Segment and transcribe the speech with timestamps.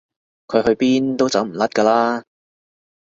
[0.47, 2.23] 佢去邊都走唔甩㗎啦